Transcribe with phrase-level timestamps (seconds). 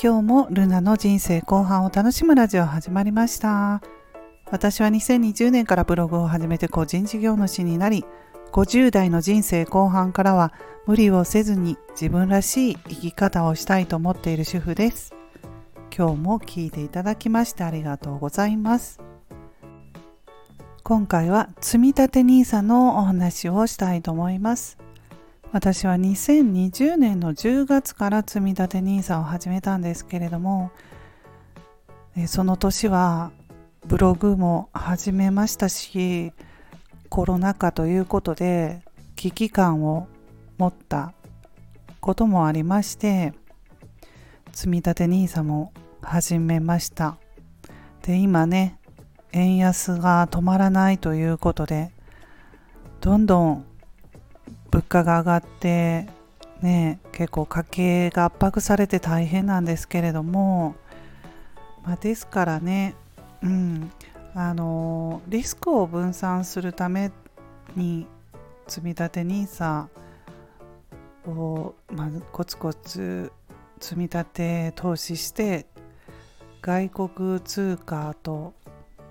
[0.00, 3.82] 今日もルナの人生後半を楽しむラジオ始まりました。
[4.48, 8.04] 私は2020年からブログを始めて個人事業主になり
[8.52, 10.52] 50代の人生後半からは
[10.86, 15.16] 無理をせずに自分らしい生き方をしたいと思っている主婦です。
[15.92, 19.00] 今日も聞いていただきましてありがとうございます。
[20.84, 24.78] 今回は積立 NISA のお話をしたいと思います。
[25.50, 30.70] 私は2020年の10月から積立 NISA を始めたんですけれども
[32.26, 33.30] その年は
[33.86, 36.32] ブログも始めましたし
[37.08, 38.82] コロナ禍ということで
[39.16, 40.06] 危機感を
[40.58, 41.14] 持った
[42.00, 43.32] こともありまして
[44.52, 47.16] 積立 NISA も始めました。
[48.02, 48.78] で今ね
[49.32, 51.90] 円安が止まらないということで
[53.00, 53.64] どんどん
[54.70, 56.06] 物価が上がって
[56.60, 60.74] ね結構家計が圧迫されて大変なんですけれども、
[61.84, 62.94] まあ、ですからね
[63.42, 63.90] うん
[64.34, 67.10] あのリスクを分散するため
[67.74, 68.06] に
[68.66, 69.86] 積立 NISA
[71.26, 73.32] を、まあ、コツコツ
[73.80, 75.66] 積み立て投資して
[76.60, 78.52] 外国通貨と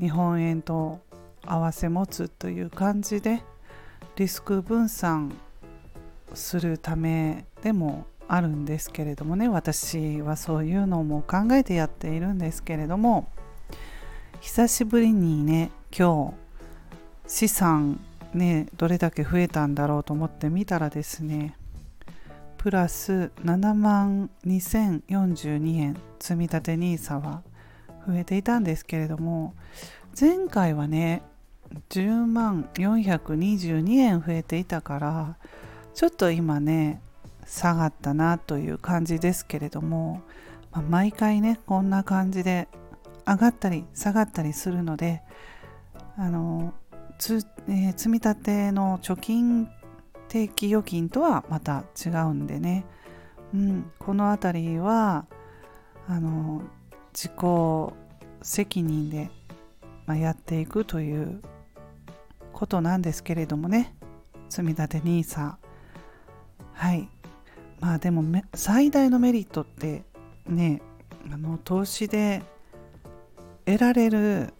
[0.00, 1.00] 日本円と
[1.44, 3.42] 合わせ持つという感じで
[4.16, 5.32] リスク分散
[6.34, 9.48] するためでもあるんですけれどもね。
[9.48, 13.28] 私はそういうのも考えてやっているんですけれども。
[14.42, 16.34] 久しぶりにね今
[17.28, 18.00] 日資産
[18.34, 21.56] ねどれだけ増えたんだろうと思って見たらですね
[22.58, 27.42] プラス7万2042円積立 NISA は
[28.04, 29.54] 増えていたんですけれども
[30.20, 31.22] 前回はね
[31.88, 35.36] 10万422円増えていたから
[35.94, 37.00] ちょっと今ね
[37.46, 40.22] 下がったなという感じですけれども、
[40.70, 42.68] まあ、毎回ねこんな感じで
[43.26, 45.22] 上がったり下がったりするので
[46.16, 46.74] あの
[47.18, 49.68] つ、えー、積み立ての貯金
[50.28, 52.84] 定期預金とはまた違うんでね、
[53.54, 55.26] うん、この辺りは
[56.08, 56.62] あの
[57.12, 57.94] 自己
[58.42, 59.30] 責任で、
[60.06, 61.42] まあ、やっていくという
[62.62, 63.92] ことなんですけれどもね。
[64.48, 65.54] 積立 NISA
[66.74, 67.08] はい。
[67.80, 68.22] まあでも
[68.54, 70.04] 最大のメリットって
[70.46, 70.80] ね
[71.28, 72.40] あの投資で
[73.66, 74.54] 得られる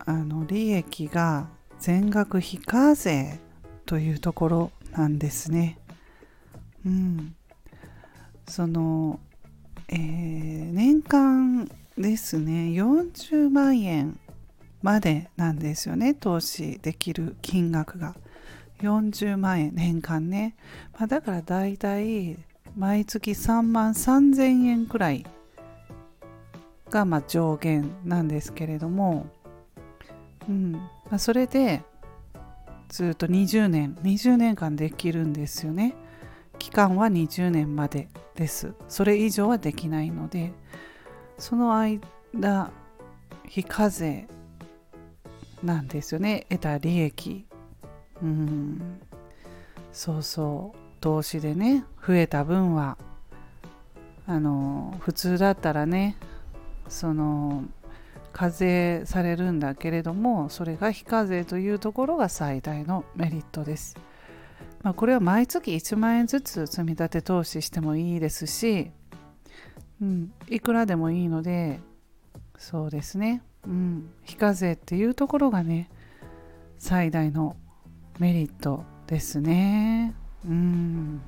[0.00, 1.48] あの利益が
[1.80, 3.40] 全額非課税
[3.86, 5.78] というところなんですね。
[6.84, 7.34] うん、
[8.46, 9.18] その、
[9.88, 14.18] えー、年間ですね40万円
[14.82, 16.14] までなんですよね。
[16.14, 18.14] 投資できる金額が。
[18.80, 20.54] 40万円年間ね、
[20.92, 22.38] まあ、だからだいたい
[22.76, 25.26] 毎月3万3000円くらい
[26.88, 29.26] がま上限なんですけれども、
[30.48, 30.72] うん。
[30.72, 30.80] ま
[31.12, 31.82] あ、それで
[32.88, 35.94] ずっと20年20年間できるんですよね。
[36.58, 38.72] 期間は20年までです。
[38.88, 40.52] それ以上はできないので
[41.36, 42.70] その間
[43.46, 44.28] 非課税
[45.62, 46.46] なんですよね。
[46.48, 47.46] 得た利益。
[48.22, 49.00] うん。
[49.92, 50.78] そうそう。
[51.00, 52.98] 投資でね増えた分は
[54.26, 56.16] あの普通だったらね
[56.88, 57.64] その
[58.32, 63.96] 課税されるんだけれどもそれが非課税というところが最大のメリットです。
[64.82, 68.92] まあ、これは毎月1万円ずつ積み立て投資してもいいですし、
[70.00, 71.80] うん、いくらでもいいので
[72.56, 75.90] そうですね、うん、非課税っていうところがね
[76.78, 77.56] 最大の
[78.18, 80.14] メリットですね。
[80.44, 81.20] うん。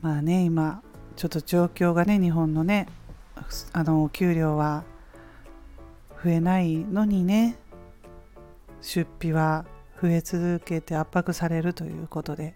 [0.00, 0.82] まあね今
[1.16, 2.88] ちょっと状況がね日本のね
[3.72, 4.84] あの給料は
[6.22, 7.58] 増えないのにね
[8.80, 9.66] 出費は
[10.00, 12.54] 増え続けて圧迫されるということで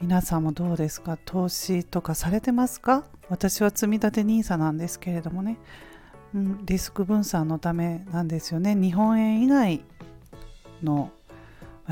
[0.00, 1.16] 皆さんもどうですか？
[1.24, 3.04] 投資とかされてますか？
[3.28, 5.58] 私は積立 NISA なんですけれどもね、
[6.34, 8.74] うん、リスク分散のためなんですよね。
[8.74, 9.82] 日本円以外
[10.82, 11.10] の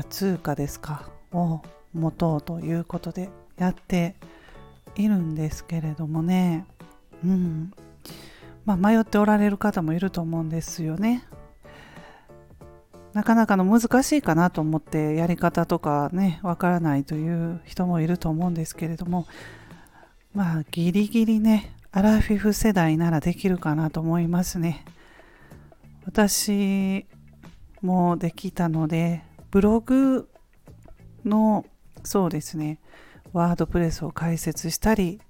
[0.09, 1.61] 通貨ですかを
[1.93, 4.15] 持とうということでやって
[4.95, 6.65] いるんですけれどもね。
[7.23, 7.71] うん。
[8.65, 11.23] まあ、迷っておられる方もいると思うんですよね。
[13.13, 19.27] なかなかの難しいかなと思ってやり方とかねわからないという人もいると思うんですけれども。
[20.33, 24.85] まあギリギリねアラフィフ世代ならできるかなと思いますね。
[26.05, 27.05] 私
[27.81, 30.29] もできたのでブログ
[31.25, 31.65] の
[32.03, 32.79] そうですね
[33.33, 35.21] ワードプレスを解説したり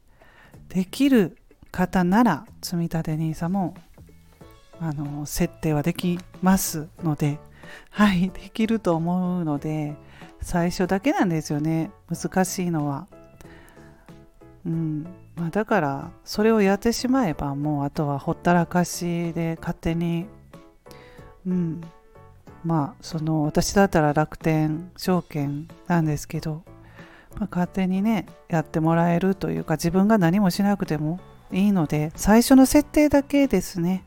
[0.70, 1.38] できる
[1.72, 3.76] 方なら積立 NISA も
[4.80, 7.40] あの設定はできますので
[7.90, 9.96] はいできると思うので
[10.42, 11.92] 最初だけなんですよね。
[12.10, 13.08] 難しいのは。
[14.66, 15.08] うん。
[15.36, 20.28] まあ、だからそれをやってしまえばもうあとはほったらかしで勝手に
[21.46, 21.82] うん。
[22.64, 26.64] まあその私だったら楽天証券なんですけど、
[27.36, 31.20] まあ、勝手にねやってもらえるというか自分が何もしなくても
[31.52, 34.06] いいので最初の設定だけですね。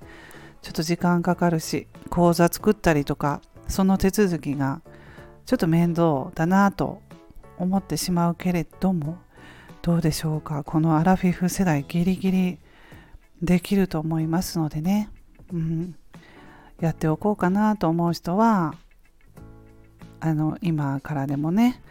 [0.62, 4.80] ちょっと時間かかるし口座作ったりとかその手続きが
[5.44, 7.02] ちょっと面倒だなと
[7.58, 9.18] 思ってしまうけれども
[9.84, 10.64] どうでしょうか？
[10.64, 12.58] このアラフィフ世代ギリギリ
[13.42, 15.10] できると思いますのでね、
[15.52, 15.94] うん、
[16.81, 18.75] やっておこうかなと思う人は
[20.20, 21.82] あの今からでもね、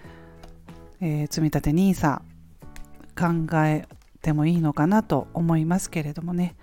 [1.01, 2.21] えー、積立 NISA
[3.15, 3.87] 考え
[4.23, 6.55] てもいいのかなと思いますけれどもね。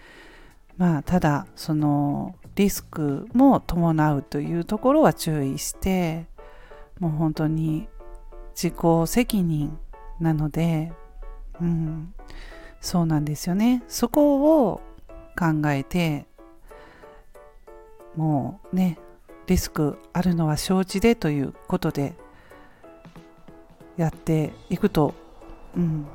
[0.78, 6.26] まあただそのリスクも伴うというところは注意して
[6.98, 7.88] もう本当に
[8.56, 9.78] 自己責任
[10.18, 10.92] なので
[11.60, 12.14] うん、
[12.80, 13.82] そうなんですよね。
[13.88, 14.80] そこを
[15.38, 16.26] 考えて、
[18.16, 18.98] もうね、
[19.46, 22.14] リスクあるのは承知でということで
[23.96, 25.14] やっていくと、
[25.76, 26.06] うん、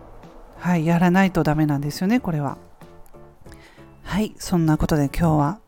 [0.57, 2.57] はい、やらないとダメなんですよね、これは。
[4.03, 5.59] はい、そんなことで今日は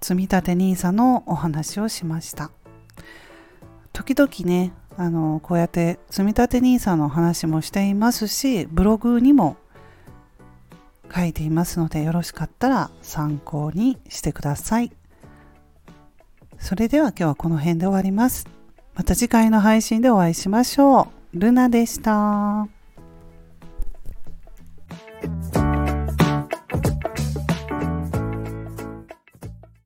[0.00, 2.50] 積立 NISA のお話をしました。
[3.92, 9.56] 時々ね、あのこうやって積立 NISA の話もしていますしブログにも
[11.14, 14.92] 書いていますのでよろしかったら参考にしてください。
[16.58, 18.46] それでは今日はこの辺で終わります。
[18.94, 21.38] また次回の配信でお会いしましょう。
[21.38, 22.75] ルナでした。